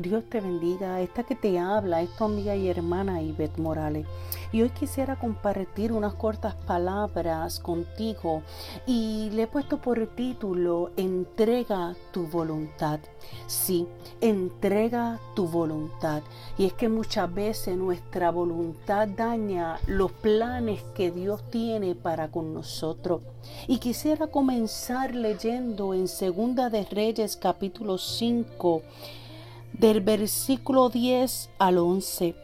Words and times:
Dios 0.00 0.24
te 0.30 0.40
bendiga. 0.40 1.00
Esta 1.00 1.24
que 1.24 1.34
te 1.34 1.58
habla 1.58 2.00
es 2.00 2.16
tu 2.16 2.24
amiga 2.24 2.56
y 2.56 2.68
hermana 2.68 3.20
Ivette 3.20 3.58
Morales. 3.58 4.06
Y 4.50 4.62
hoy 4.62 4.70
quisiera 4.70 5.16
compartir 5.16 5.92
unas 5.92 6.14
cortas 6.14 6.54
palabras 6.54 7.60
contigo 7.60 8.42
y 8.86 9.30
le 9.30 9.42
he 9.42 9.46
puesto 9.46 9.78
por 9.78 10.06
título 10.08 10.90
Entrega 10.96 11.94
tu 12.12 12.26
voluntad. 12.26 12.98
Sí, 13.46 13.86
entrega 14.20 15.20
tu 15.36 15.46
voluntad. 15.46 16.22
Y 16.56 16.64
es 16.64 16.72
que 16.72 16.88
muchas 16.88 17.32
veces 17.32 17.76
nuestra 17.76 18.30
voluntad 18.30 19.06
daña 19.06 19.78
los 19.86 20.12
planes 20.12 20.82
que 20.94 21.10
Dios 21.10 21.42
tiene 21.50 21.94
para 21.94 22.30
con 22.30 22.54
nosotros. 22.54 23.20
Y 23.68 23.78
quisiera 23.78 24.28
comenzar 24.28 25.14
leyendo 25.14 25.94
en 25.94 26.08
Segunda 26.08 26.70
de 26.70 26.84
Reyes 26.84 27.36
capítulo 27.36 27.98
5 27.98 28.82
del 29.72 30.00
versículo 30.00 30.88
10 30.88 31.50
al 31.58 31.78
11. 31.78 32.34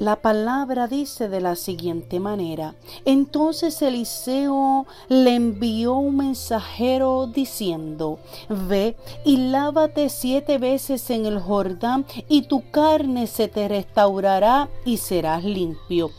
La 0.00 0.16
palabra 0.16 0.86
dice 0.86 1.28
de 1.28 1.42
la 1.42 1.56
siguiente 1.56 2.20
manera. 2.20 2.74
Entonces 3.04 3.82
Eliseo 3.82 4.86
le 5.10 5.34
envió 5.34 5.92
un 5.96 6.16
mensajero 6.16 7.26
diciendo, 7.26 8.18
ve 8.48 8.96
y 9.26 9.36
lávate 9.36 10.08
siete 10.08 10.56
veces 10.56 11.10
en 11.10 11.26
el 11.26 11.38
Jordán 11.38 12.06
y 12.30 12.48
tu 12.48 12.70
carne 12.70 13.26
se 13.26 13.48
te 13.48 13.68
restaurará 13.68 14.70
y 14.86 14.96
serás 14.96 15.44
limpio. 15.44 16.10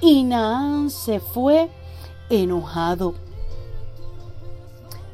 Y 0.00 0.24
Naán 0.24 0.90
se 0.90 1.20
fue 1.20 1.68
enojado 2.30 3.14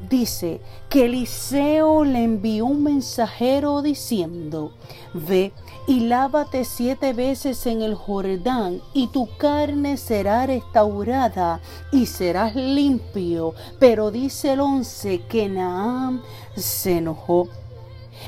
dice 0.08 0.60
que 0.88 1.06
Eliseo 1.06 2.04
le 2.04 2.22
envió 2.22 2.66
un 2.66 2.82
mensajero 2.82 3.82
diciendo, 3.82 4.72
ve 5.12 5.52
y 5.86 6.00
lávate 6.00 6.64
siete 6.64 7.12
veces 7.12 7.66
en 7.66 7.82
el 7.82 7.94
Jordán 7.94 8.80
y 8.94 9.08
tu 9.08 9.28
carne 9.36 9.96
será 9.96 10.46
restaurada 10.46 11.60
y 11.92 12.06
serás 12.06 12.54
limpio. 12.54 13.54
Pero 13.78 14.10
dice 14.10 14.54
el 14.54 14.60
once 14.60 15.20
que 15.28 15.48
Naam 15.48 16.22
se 16.56 16.98
enojó. 16.98 17.48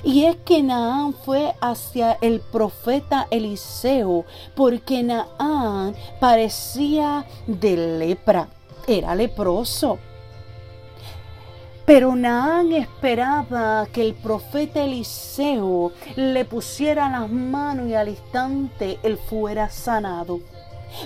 Y 0.05 0.25
es 0.25 0.37
que 0.45 0.63
Naam 0.63 1.15
fue 1.15 1.55
hacia 1.61 2.19
el 2.21 2.41
profeta 2.41 3.27
Eliseo 3.31 4.25
porque 4.55 5.03
Naam 5.03 5.95
parecía 6.21 7.25
de 7.47 7.99
lepra, 7.99 8.49
era 8.87 9.15
leproso. 9.15 9.99
Pero 11.87 12.17
Naán 12.17 12.73
esperaba 12.73 13.87
que 13.93 14.03
el 14.03 14.15
profeta 14.15 14.83
Eliseo 14.83 15.93
le 16.17 16.45
pusiera 16.45 17.09
las 17.09 17.31
manos 17.31 17.87
y 17.87 17.95
al 17.95 18.09
instante 18.09 18.99
él 19.05 19.17
fuera 19.17 19.71
sanado. 19.71 20.41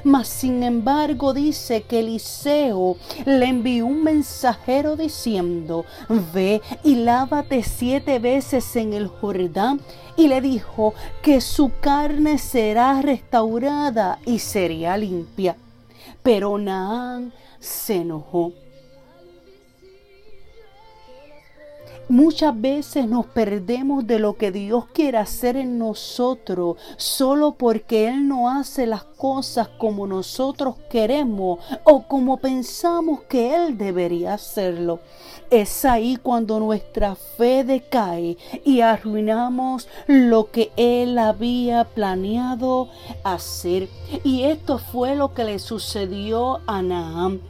Mas 0.04 0.28
sin 0.28 0.62
embargo 0.62 1.34
dice 1.34 1.82
que 1.82 2.00
Eliseo 2.00 2.96
le 3.26 3.44
envió 3.44 3.84
un 3.84 4.02
mensajero 4.02 4.96
diciendo, 4.96 5.84
ve 6.32 6.62
y 6.82 6.94
lávate 6.94 7.62
siete 7.62 8.18
veces 8.18 8.74
en 8.74 8.94
el 8.94 9.08
Jordán. 9.08 9.82
Y 10.16 10.28
le 10.28 10.40
dijo 10.40 10.94
que 11.22 11.42
su 11.42 11.72
carne 11.80 12.38
será 12.38 13.02
restaurada 13.02 14.18
y 14.24 14.38
sería 14.38 14.96
limpia. 14.96 15.56
Pero 16.22 16.56
Naán 16.56 17.34
se 17.58 17.96
enojó 17.96 18.52
Muchas 22.08 22.60
veces 22.60 23.06
nos 23.06 23.26
perdemos 23.26 24.06
de 24.06 24.18
lo 24.18 24.36
que 24.36 24.50
Dios 24.50 24.86
quiere 24.92 25.18
hacer 25.18 25.56
en 25.56 25.78
nosotros 25.78 26.76
solo 26.96 27.52
porque 27.52 28.08
Él 28.08 28.26
no 28.26 28.48
hace 28.48 28.86
las 28.86 29.04
cosas 29.04 29.69
como 29.69 30.06
nosotros 30.06 30.75
queremos 30.91 31.60
o 31.84 32.02
como 32.08 32.38
pensamos 32.38 33.22
que 33.28 33.54
Él 33.54 33.78
debería 33.78 34.34
hacerlo. 34.34 35.00
Es 35.50 35.84
ahí 35.84 36.16
cuando 36.16 36.58
nuestra 36.58 37.14
fe 37.14 37.64
decae 37.64 38.36
y 38.64 38.80
arruinamos 38.80 39.88
lo 40.06 40.50
que 40.50 40.72
Él 40.76 41.19
había 41.19 41.84
planeado 41.84 42.88
hacer. 43.22 43.88
Y 44.25 44.42
esto 44.42 44.78
fue 44.78 45.14
lo 45.14 45.32
que 45.32 45.44
le 45.44 45.58
sucedió 45.58 46.60
a 46.66 46.82
Naam. 46.82 47.41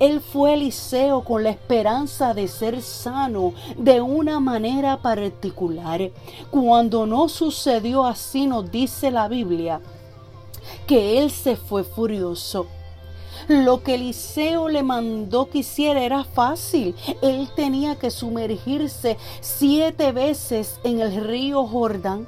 Él 0.00 0.20
fue 0.20 0.54
Eliseo 0.54 1.22
con 1.24 1.44
la 1.44 1.50
esperanza 1.50 2.34
de 2.34 2.48
ser 2.48 2.82
sano 2.82 3.52
de 3.76 4.00
una 4.00 4.40
manera 4.40 5.00
particular. 5.02 6.10
Cuando 6.50 7.06
no 7.06 7.28
sucedió 7.28 8.04
así, 8.04 8.46
nos 8.46 8.70
dice 8.70 9.10
la 9.10 9.28
Biblia 9.28 9.80
que 10.86 11.18
él 11.18 11.30
se 11.30 11.56
fue 11.56 11.84
furioso. 11.84 12.66
Lo 13.48 13.82
que 13.82 13.94
Eliseo 13.94 14.68
le 14.68 14.82
mandó 14.82 15.48
que 15.48 15.58
hiciera 15.58 16.02
era 16.02 16.24
fácil. 16.24 16.94
Él 17.22 17.48
tenía 17.54 17.96
que 17.96 18.10
sumergirse 18.10 19.18
siete 19.40 20.12
veces 20.12 20.80
en 20.84 21.00
el 21.00 21.24
río 21.24 21.66
Jordán. 21.66 22.26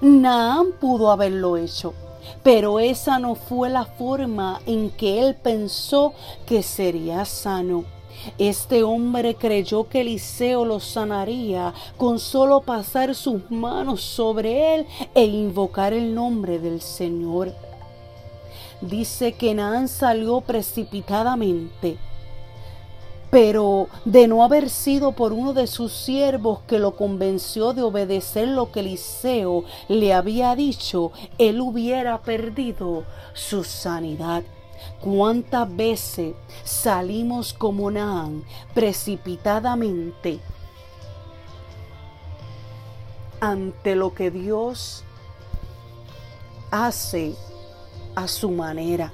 Naam 0.00 0.72
pudo 0.80 1.10
haberlo 1.10 1.56
hecho. 1.56 1.94
Pero 2.42 2.78
esa 2.80 3.18
no 3.18 3.34
fue 3.34 3.70
la 3.70 3.84
forma 3.84 4.60
en 4.66 4.90
que 4.90 5.20
él 5.20 5.34
pensó 5.34 6.14
que 6.46 6.62
sería 6.62 7.24
sano. 7.24 7.84
Este 8.38 8.82
hombre 8.82 9.34
creyó 9.34 9.88
que 9.88 10.02
Eliseo 10.02 10.64
lo 10.64 10.80
sanaría 10.80 11.74
con 11.96 12.18
solo 12.18 12.60
pasar 12.60 13.14
sus 13.14 13.50
manos 13.50 14.00
sobre 14.02 14.74
él 14.74 14.86
e 15.14 15.24
invocar 15.24 15.92
el 15.92 16.14
nombre 16.14 16.58
del 16.58 16.80
Señor. 16.80 17.52
Dice 18.80 19.32
que 19.32 19.54
Naán 19.54 19.88
salió 19.88 20.40
precipitadamente 20.40 21.98
pero 23.32 23.88
de 24.04 24.28
no 24.28 24.44
haber 24.44 24.68
sido 24.68 25.12
por 25.12 25.32
uno 25.32 25.54
de 25.54 25.66
sus 25.66 25.90
siervos 25.90 26.58
que 26.68 26.78
lo 26.78 26.96
convenció 26.96 27.72
de 27.72 27.80
obedecer 27.80 28.46
lo 28.46 28.70
que 28.70 28.80
Eliseo 28.80 29.64
le 29.88 30.12
había 30.12 30.54
dicho, 30.54 31.12
él 31.38 31.62
hubiera 31.62 32.20
perdido 32.20 33.04
su 33.32 33.64
sanidad. 33.64 34.42
¿Cuántas 35.00 35.74
veces 35.74 36.34
salimos 36.62 37.54
como 37.54 37.90
Naán 37.90 38.44
precipitadamente 38.74 40.38
ante 43.40 43.96
lo 43.96 44.12
que 44.12 44.30
Dios 44.30 45.04
hace 46.70 47.34
a 48.14 48.28
su 48.28 48.50
manera? 48.50 49.10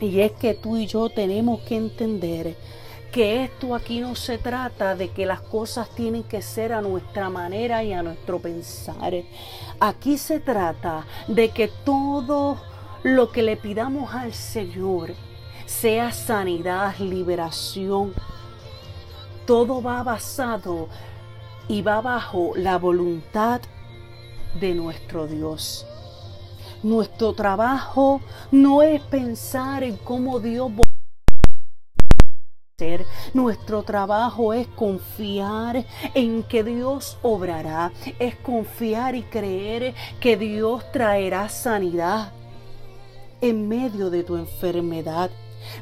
Y 0.00 0.18
es 0.18 0.32
que 0.32 0.54
tú 0.54 0.76
y 0.76 0.86
yo 0.86 1.08
tenemos 1.10 1.60
que 1.60 1.76
entender 1.76 2.56
que 3.12 3.44
esto 3.44 3.74
aquí 3.74 4.00
no 4.00 4.14
se 4.14 4.38
trata 4.38 4.94
de 4.94 5.10
que 5.10 5.26
las 5.26 5.40
cosas 5.40 5.88
tienen 5.90 6.22
que 6.22 6.42
ser 6.42 6.72
a 6.72 6.82
nuestra 6.82 7.30
manera 7.30 7.82
y 7.82 7.92
a 7.92 8.02
nuestro 8.02 8.38
pensar. 8.38 9.12
Aquí 9.80 10.18
se 10.18 10.40
trata 10.40 11.06
de 11.26 11.50
que 11.50 11.68
todo 11.68 12.60
lo 13.02 13.30
que 13.30 13.42
le 13.42 13.56
pidamos 13.56 14.14
al 14.14 14.34
Señor 14.34 15.14
sea 15.66 16.12
sanidad, 16.12 16.96
liberación. 16.98 18.12
Todo 19.46 19.82
va 19.82 20.02
basado 20.02 20.88
y 21.68 21.82
va 21.82 22.00
bajo 22.00 22.52
la 22.56 22.76
voluntad 22.78 23.60
de 24.60 24.74
nuestro 24.74 25.26
Dios. 25.26 25.86
Nuestro 26.82 27.32
trabajo 27.32 28.20
no 28.50 28.82
es 28.82 29.00
pensar 29.02 29.82
en 29.82 29.96
cómo 29.96 30.40
Dios 30.40 30.70
nuestro 33.34 33.82
trabajo 33.82 34.52
es 34.52 34.68
confiar 34.68 35.84
en 36.14 36.44
que 36.44 36.62
Dios 36.62 37.18
obrará, 37.22 37.90
es 38.20 38.36
confiar 38.36 39.16
y 39.16 39.24
creer 39.24 39.94
que 40.20 40.36
Dios 40.36 40.84
traerá 40.92 41.48
sanidad 41.48 42.30
en 43.40 43.66
medio 43.66 44.10
de 44.10 44.22
tu 44.22 44.36
enfermedad 44.36 45.28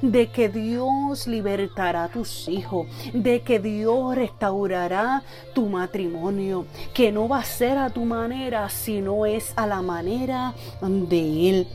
de 0.00 0.28
que 0.28 0.48
Dios 0.48 1.26
libertará 1.26 2.04
a 2.04 2.08
tus 2.08 2.48
hijos, 2.48 2.86
de 3.12 3.42
que 3.42 3.58
Dios 3.58 4.16
restaurará 4.16 5.22
tu 5.54 5.66
matrimonio, 5.66 6.64
que 6.94 7.12
no 7.12 7.28
va 7.28 7.40
a 7.40 7.44
ser 7.44 7.76
a 7.76 7.90
tu 7.90 8.06
manera, 8.06 8.70
sino 8.70 9.26
es 9.26 9.52
a 9.56 9.66
la 9.66 9.82
manera 9.82 10.54
de 10.80 11.50
Él. 11.50 11.68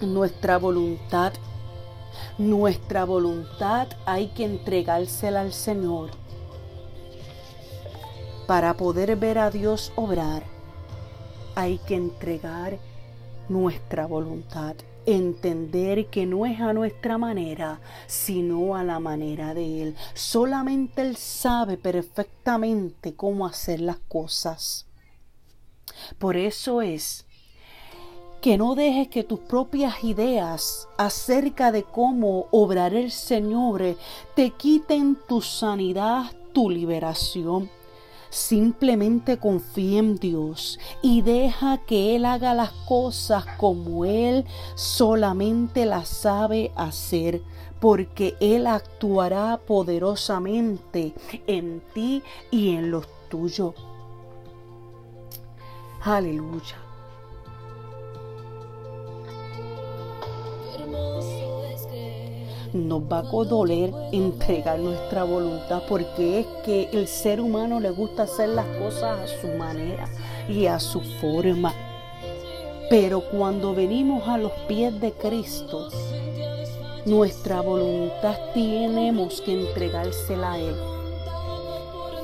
Nuestra 0.00 0.56
voluntad 0.56 1.34
nuestra 2.38 3.04
voluntad 3.04 3.88
hay 4.06 4.28
que 4.28 4.44
entregársela 4.44 5.40
al 5.40 5.52
Señor 5.52 6.10
para 8.46 8.74
poder 8.74 9.16
ver 9.16 9.38
a 9.38 9.50
Dios 9.50 9.92
obrar. 9.96 10.44
Hay 11.56 11.78
que 11.78 11.96
entregar 11.96 12.78
nuestra 13.48 14.06
voluntad, 14.06 14.76
entender 15.04 16.06
que 16.06 16.26
no 16.26 16.46
es 16.46 16.60
a 16.60 16.72
nuestra 16.72 17.18
manera, 17.18 17.80
sino 18.06 18.76
a 18.76 18.84
la 18.84 19.00
manera 19.00 19.52
de 19.52 19.82
Él. 19.82 19.96
Solamente 20.14 21.02
Él 21.02 21.16
sabe 21.16 21.76
perfectamente 21.76 23.16
cómo 23.16 23.46
hacer 23.46 23.80
las 23.80 23.98
cosas. 23.98 24.86
Por 26.18 26.36
eso 26.36 26.82
es 26.82 27.26
que 28.40 28.56
no 28.56 28.74
dejes 28.74 29.08
que 29.08 29.24
tus 29.24 29.40
propias 29.40 30.04
ideas 30.04 30.88
acerca 30.96 31.72
de 31.72 31.82
cómo 31.82 32.46
obrar 32.50 32.94
el 32.94 33.10
Señor 33.10 33.96
te 34.34 34.50
quiten 34.50 35.16
tu 35.28 35.42
sanidad, 35.42 36.30
tu 36.52 36.70
liberación. 36.70 37.68
Simplemente 38.30 39.38
confía 39.38 39.98
en 40.00 40.16
Dios 40.16 40.78
y 41.02 41.22
deja 41.22 41.78
que 41.78 42.14
Él 42.14 42.26
haga 42.26 42.54
las 42.54 42.72
cosas 42.86 43.44
como 43.56 44.04
Él 44.04 44.44
solamente 44.74 45.86
las 45.86 46.08
sabe 46.08 46.70
hacer, 46.76 47.42
porque 47.80 48.36
Él 48.38 48.66
actuará 48.66 49.58
poderosamente 49.66 51.14
en 51.46 51.82
ti 51.94 52.22
y 52.50 52.74
en 52.74 52.90
los 52.90 53.06
tuyos. 53.30 53.74
Aleluya. 56.02 56.87
Nos 62.72 63.02
va 63.02 63.18
a 63.18 63.44
doler 63.44 63.92
entregar 64.12 64.78
nuestra 64.78 65.24
voluntad 65.24 65.82
porque 65.88 66.40
es 66.40 66.46
que 66.64 66.88
el 66.92 67.08
ser 67.08 67.40
humano 67.40 67.80
le 67.80 67.90
gusta 67.90 68.24
hacer 68.24 68.50
las 68.50 68.66
cosas 68.78 69.20
a 69.20 69.40
su 69.40 69.48
manera 69.48 70.08
y 70.48 70.66
a 70.66 70.78
su 70.78 71.00
forma. 71.20 71.72
Pero 72.90 73.20
cuando 73.20 73.74
venimos 73.74 74.26
a 74.28 74.38
los 74.38 74.52
pies 74.66 74.98
de 75.00 75.12
Cristo, 75.12 75.88
nuestra 77.04 77.60
voluntad 77.60 78.36
tenemos 78.54 79.40
que 79.42 79.52
entregársela 79.52 80.52
a 80.52 80.58
Él. 80.58 80.76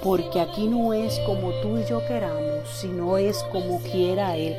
Porque 0.02 0.40
aquí 0.40 0.67
no 0.67 0.93
es 0.93 1.19
como 1.20 1.50
tú 1.62 1.79
y 1.79 1.88
yo 1.88 2.06
queramos, 2.06 2.69
sino 2.81 3.17
es 3.19 3.43
como 3.52 3.81
quiera 3.81 4.37
Él. 4.37 4.56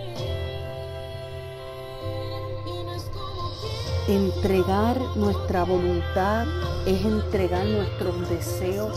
Entregar 4.07 5.02
nuestra 5.16 5.63
voluntad 5.63 6.46
es 6.86 7.04
entregar 7.04 7.66
nuestros 7.66 8.30
deseos, 8.30 8.96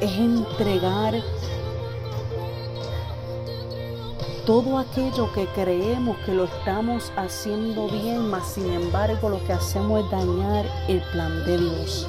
es 0.00 0.12
entregar 0.12 1.12
todo 4.46 4.78
aquello 4.78 5.30
que 5.34 5.46
creemos 5.48 6.16
que 6.24 6.32
lo 6.32 6.44
estamos 6.44 7.12
haciendo 7.16 7.86
bien, 7.88 8.30
mas 8.30 8.46
sin 8.46 8.72
embargo 8.72 9.28
lo 9.28 9.44
que 9.44 9.52
hacemos 9.52 10.04
es 10.04 10.10
dañar 10.10 10.64
el 10.88 11.02
plan 11.12 11.44
de 11.44 11.58
Dios. 11.58 12.08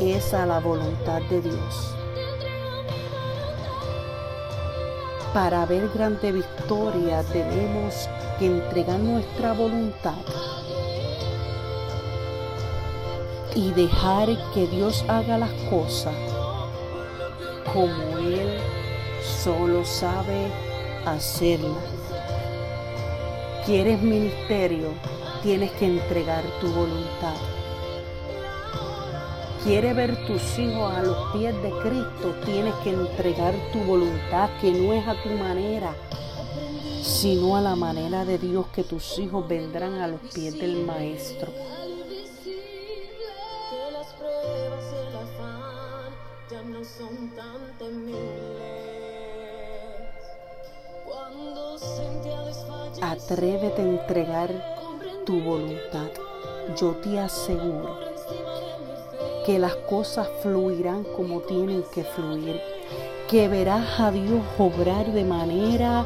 Esa 0.00 0.46
la 0.46 0.60
voluntad 0.60 1.20
de 1.28 1.42
Dios. 1.42 1.95
Para 5.36 5.66
ver 5.66 5.90
grande 5.92 6.32
victoria 6.32 7.22
tenemos 7.24 8.08
que 8.38 8.46
entregar 8.46 8.98
nuestra 8.98 9.52
voluntad 9.52 10.14
y 13.54 13.70
dejar 13.72 14.28
que 14.54 14.66
Dios 14.66 15.04
haga 15.08 15.36
las 15.36 15.52
cosas 15.68 16.14
como 17.70 18.16
Él 18.16 18.58
solo 19.20 19.84
sabe 19.84 20.50
hacerlas. 21.04 21.84
¿Quieres 23.66 24.00
ministerio? 24.00 24.88
Tienes 25.42 25.70
que 25.72 25.84
entregar 25.84 26.44
tu 26.62 26.68
voluntad 26.68 27.36
quiere 29.64 29.92
ver 29.92 30.26
tus 30.26 30.58
hijos 30.58 30.92
a 30.92 31.02
los 31.02 31.32
pies 31.32 31.54
de 31.62 31.70
Cristo, 31.82 32.34
tienes 32.44 32.74
que 32.76 32.90
entregar 32.90 33.54
tu 33.72 33.80
voluntad, 33.80 34.50
que 34.60 34.72
no 34.72 34.92
es 34.92 35.06
a 35.06 35.14
tu 35.22 35.30
manera, 35.30 35.94
sino 37.02 37.56
a 37.56 37.60
la 37.60 37.76
manera 37.76 38.24
de 38.24 38.38
Dios, 38.38 38.66
que 38.74 38.84
tus 38.84 39.18
hijos 39.18 39.46
vendrán 39.48 39.94
a 39.94 40.08
los 40.08 40.20
pies 40.32 40.58
del 40.58 40.84
Maestro. 40.84 41.52
Atrévete 53.02 53.82
a 53.82 53.84
entregar 53.84 54.50
tu 55.24 55.40
voluntad. 55.40 56.10
Yo 56.76 56.92
te 56.96 57.18
aseguro 57.18 58.05
que 59.46 59.60
las 59.60 59.76
cosas 59.88 60.26
fluirán 60.42 61.04
como 61.04 61.40
tienen 61.40 61.84
que 61.94 62.02
fluir, 62.02 62.60
que 63.30 63.46
verás 63.46 64.00
a 64.00 64.10
Dios 64.10 64.42
obrar 64.58 65.06
de 65.12 65.22
manera, 65.22 66.04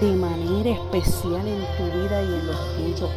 de 0.00 0.12
manera 0.12 0.70
especial 0.70 1.46
en 1.46 1.60
tu 1.76 1.84
vida 1.84 2.22
y 2.22 2.26
en 2.26 2.46
los 2.46 2.74
tuyos. 2.74 3.10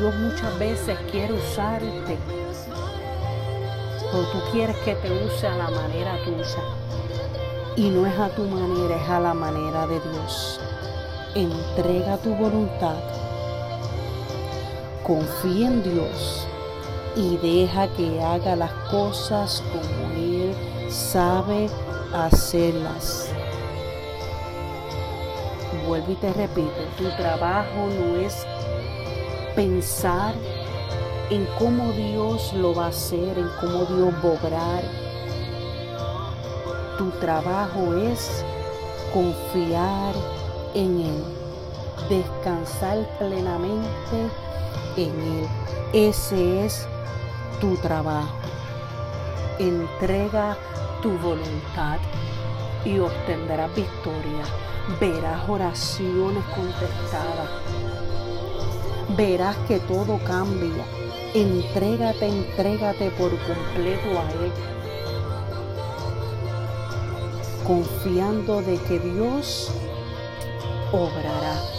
Dios 0.00 0.14
muchas 0.16 0.58
veces 0.58 0.98
quiere 1.12 1.34
usarte 1.34 2.47
tú 4.24 4.38
quieres 4.52 4.76
que 4.78 4.94
te 4.94 5.10
use 5.24 5.46
a 5.46 5.56
la 5.56 5.70
manera 5.70 6.16
tuya. 6.24 6.62
Y 7.76 7.90
no 7.90 8.06
es 8.06 8.18
a 8.18 8.28
tu 8.30 8.42
manera, 8.44 8.96
es 8.96 9.08
a 9.08 9.20
la 9.20 9.34
manera 9.34 9.86
de 9.86 10.00
Dios. 10.00 10.60
Entrega 11.34 12.16
tu 12.18 12.34
voluntad. 12.34 12.96
Confía 15.04 15.68
en 15.68 15.82
Dios 15.82 16.46
y 17.16 17.36
deja 17.38 17.88
que 17.94 18.22
haga 18.22 18.56
las 18.56 18.72
cosas 18.90 19.62
como 19.72 20.12
Él 20.14 20.54
sabe 20.90 21.68
hacerlas. 22.12 23.28
Vuelvo 25.86 26.12
y 26.12 26.16
te 26.16 26.32
repito, 26.32 26.82
tu 26.96 27.04
trabajo 27.16 27.88
no 27.98 28.16
es 28.16 28.46
pensar 29.54 30.34
en 31.30 31.46
cómo 31.58 31.92
Dios 31.92 32.54
lo 32.54 32.74
va 32.74 32.86
a 32.86 32.88
hacer, 32.88 33.38
en 33.38 33.48
cómo 33.60 33.84
Dios 33.84 34.14
va 34.24 34.28
a 34.28 34.32
obrar. 34.32 34.82
Tu 36.96 37.10
trabajo 37.20 37.94
es 37.94 38.44
confiar 39.12 40.14
en 40.74 41.00
Él, 41.00 41.24
descansar 42.08 43.06
plenamente 43.18 44.30
en 44.96 45.10
Él. 45.10 45.48
Ese 45.92 46.64
es 46.64 46.88
tu 47.60 47.76
trabajo. 47.76 48.34
Entrega 49.58 50.56
tu 51.02 51.10
voluntad 51.18 51.98
y 52.84 52.98
obtendrás 52.98 53.74
victoria. 53.74 54.44
Verás 54.98 55.46
oraciones 55.46 56.44
contestadas. 56.54 57.50
Verás 59.16 59.56
que 59.66 59.78
todo 59.80 60.18
cambia 60.24 60.84
Entrégate, 61.34 62.26
entrégate 62.26 63.10
por 63.10 63.30
completo 63.30 64.18
a 64.18 64.30
Él, 64.32 64.52
confiando 67.66 68.62
de 68.62 68.78
que 68.78 68.98
Dios 68.98 69.70
obrará. 70.90 71.77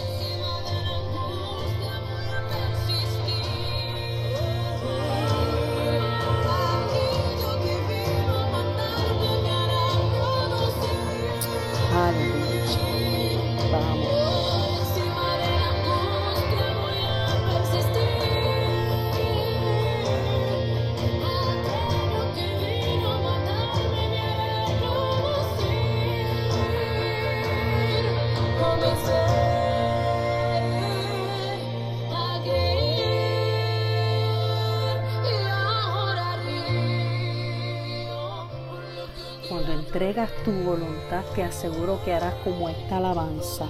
Cuando 39.50 39.72
entregas 39.72 40.30
tu 40.44 40.52
voluntad, 40.52 41.24
te 41.34 41.42
aseguro 41.42 42.00
que 42.04 42.14
harás 42.14 42.34
como 42.44 42.68
esta 42.68 42.98
alabanza. 42.98 43.66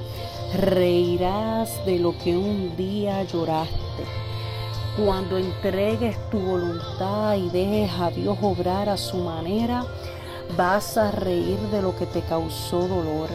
Reirás 0.55 1.87
de 1.87 1.99
lo 1.99 2.19
que 2.19 2.37
un 2.37 2.77
día 2.77 3.23
lloraste. 3.23 4.05
Cuando 5.03 5.39
entregues 5.39 6.19
tu 6.29 6.39
voluntad 6.39 7.35
y 7.37 7.49
dejes 7.49 7.99
a 7.99 8.11
Dios 8.11 8.37
obrar 8.43 8.91
a 8.91 8.99
su 8.99 9.17
manera, 9.17 9.87
vas 10.55 10.99
a 10.99 11.13
reír 11.13 11.59
de 11.71 11.81
lo 11.81 11.97
que 11.97 12.05
te 12.05 12.21
causó 12.21 12.87
dolor. 12.87 13.31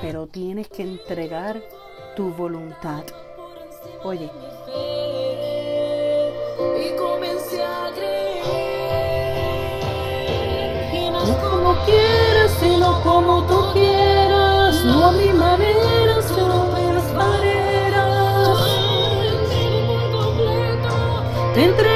Pero 0.00 0.28
tienes 0.28 0.68
que 0.68 0.82
entregar 0.82 1.60
tu 2.14 2.32
voluntad. 2.32 3.02
Oye, 4.04 4.30
quieras, 11.84 12.50
sino 12.60 13.00
como 13.02 13.44
tú 13.44 13.72
quieras. 13.72 14.84
No 14.84 15.06
a 15.06 15.12
mi 15.12 15.32
manera, 15.32 16.22
sino 16.22 16.62
a 16.62 16.66
mis 16.78 17.12
maneras. 17.14 18.58
Te 21.54 21.64
entrego 21.64 21.93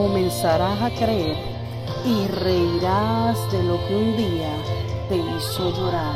comenzarás 0.00 0.80
a 0.80 0.88
creer 0.88 1.36
y 2.06 2.26
reirás 2.26 3.52
de 3.52 3.62
lo 3.62 3.76
que 3.86 3.94
un 3.94 4.16
día 4.16 4.50
te 5.10 5.16
hizo 5.16 5.70
llorar. 5.76 6.14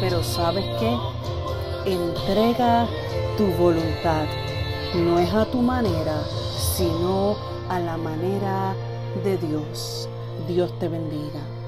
Pero 0.00 0.24
sabes 0.24 0.64
qué? 0.80 0.98
Entrega 1.86 2.88
tu 3.36 3.46
voluntad. 3.52 4.26
No 4.96 5.20
es 5.20 5.32
a 5.32 5.44
tu 5.44 5.62
manera, 5.62 6.20
sino 6.76 7.36
a 7.68 7.78
la 7.78 7.96
manera 7.96 8.74
de 9.22 9.38
Dios. 9.38 10.08
Dios 10.48 10.76
te 10.80 10.88
bendiga. 10.88 11.59